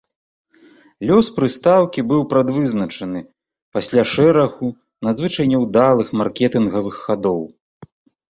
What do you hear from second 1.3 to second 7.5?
прыстаўкі быў прадвызначаны пасля шэрагу надзвычай няўдалых маркетынгавых хадоў.